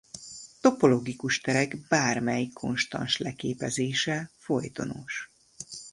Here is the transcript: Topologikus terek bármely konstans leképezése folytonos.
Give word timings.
Topologikus 0.61 1.39
terek 1.41 1.77
bármely 1.87 2.45
konstans 2.47 3.17
leképezése 3.17 4.31
folytonos. 4.37 5.29